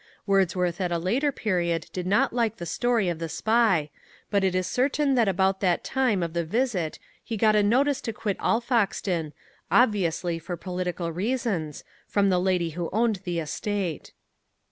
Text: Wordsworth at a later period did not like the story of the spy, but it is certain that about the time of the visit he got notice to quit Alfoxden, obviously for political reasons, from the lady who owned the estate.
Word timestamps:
Wordsworth 0.25 0.81
at 0.81 0.91
a 0.91 0.97
later 0.97 1.31
period 1.31 1.85
did 1.93 2.07
not 2.07 2.33
like 2.33 2.57
the 2.57 2.65
story 2.65 3.07
of 3.07 3.19
the 3.19 3.29
spy, 3.29 3.91
but 4.31 4.43
it 4.43 4.55
is 4.55 4.65
certain 4.65 5.13
that 5.13 5.27
about 5.27 5.59
the 5.59 5.79
time 5.83 6.23
of 6.23 6.33
the 6.33 6.43
visit 6.43 6.97
he 7.23 7.37
got 7.37 7.53
notice 7.53 8.01
to 8.01 8.11
quit 8.11 8.39
Alfoxden, 8.39 9.31
obviously 9.69 10.39
for 10.39 10.57
political 10.57 11.11
reasons, 11.11 11.83
from 12.07 12.29
the 12.31 12.39
lady 12.41 12.71
who 12.71 12.89
owned 12.91 13.17
the 13.25 13.37
estate. 13.37 14.11